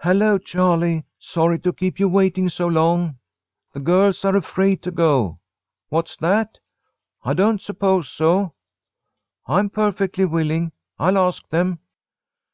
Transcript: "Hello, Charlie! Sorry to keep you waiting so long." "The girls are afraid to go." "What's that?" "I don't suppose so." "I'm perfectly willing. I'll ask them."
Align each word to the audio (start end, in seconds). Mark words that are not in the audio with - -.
"Hello, 0.00 0.38
Charlie! 0.38 1.04
Sorry 1.18 1.58
to 1.58 1.70
keep 1.70 2.00
you 2.00 2.08
waiting 2.08 2.48
so 2.48 2.66
long." 2.66 3.18
"The 3.74 3.80
girls 3.80 4.24
are 4.24 4.34
afraid 4.34 4.82
to 4.84 4.90
go." 4.90 5.36
"What's 5.90 6.16
that?" 6.16 6.58
"I 7.22 7.34
don't 7.34 7.60
suppose 7.60 8.08
so." 8.08 8.54
"I'm 9.46 9.68
perfectly 9.68 10.24
willing. 10.24 10.72
I'll 10.98 11.18
ask 11.18 11.46
them." 11.50 11.80